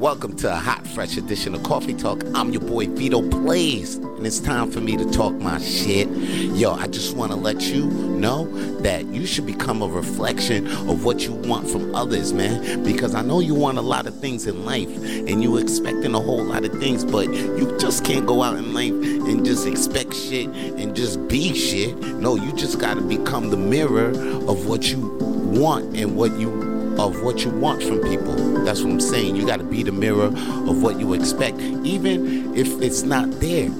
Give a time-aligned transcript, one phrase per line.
[0.00, 2.24] Welcome to a hot, fresh edition of Coffee Talk.
[2.34, 6.08] I'm your boy Vito Blaze, and it's time for me to talk my shit.
[6.08, 8.46] Yo, I just want to let you know
[8.80, 12.82] that you should become a reflection of what you want from others, man.
[12.82, 16.20] Because I know you want a lot of things in life, and you expecting a
[16.20, 20.14] whole lot of things, but you just can't go out in life and just expect
[20.14, 21.94] shit and just be shit.
[21.98, 24.08] No, you just got to become the mirror
[24.48, 25.08] of what you
[25.52, 28.34] want and what you of what you want from people.
[28.64, 29.36] That's what I'm saying.
[29.36, 33.70] You got to be the mirror of what you expect, even if it's not there.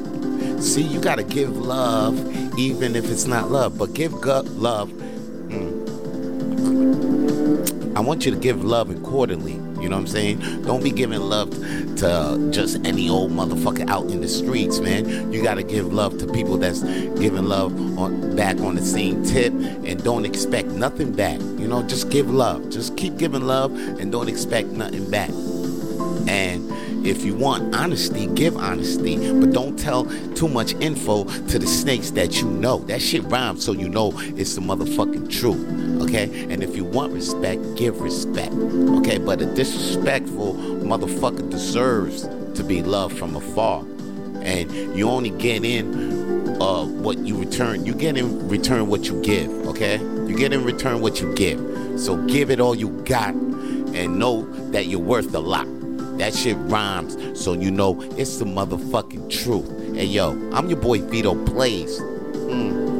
[0.60, 2.18] See, you got to give love,
[2.58, 3.78] even if it's not love.
[3.78, 4.90] But give gu- love.
[4.90, 5.80] mm.
[7.96, 9.58] I want you to give love accordingly.
[9.80, 10.62] You know what I'm saying?
[10.62, 11.50] Don't be giving love
[11.96, 15.32] to just any old motherfucker out in the streets, man.
[15.32, 19.24] You got to give love to people that's giving love on back on the same
[19.24, 21.38] tip, and don't expect nothing back.
[21.40, 22.70] You know, just give love.
[22.70, 25.30] Just keep giving love, and don't expect nothing back.
[26.28, 26.70] And
[27.04, 30.04] if you want honesty, give honesty, but don't tell
[30.34, 32.78] too much info to the snakes that you know.
[32.80, 36.02] That shit rhymes, so you know it's the motherfucking truth.
[36.02, 36.46] Okay?
[36.50, 38.52] And if you want respect, give respect.
[38.52, 39.18] Okay?
[39.18, 43.80] But a disrespectful motherfucker deserves to be loved from afar.
[44.42, 47.86] And you only get in uh, what you return.
[47.86, 49.50] You get in return what you give.
[49.68, 49.98] Okay?
[49.98, 51.60] You get in return what you give.
[51.98, 55.66] So give it all you got and know that you're worth a lot.
[56.20, 59.96] That shit rhymes, so you know it's the motherfucking truth.
[59.96, 61.98] Hey yo, I'm your boy Vito Blaze.
[61.98, 62.90] Mm.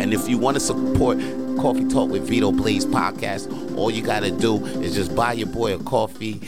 [0.00, 1.16] And if you want to support
[1.56, 5.74] Coffee Talk with Vito Blaze podcast, all you gotta do is just buy your boy
[5.74, 6.40] a coffee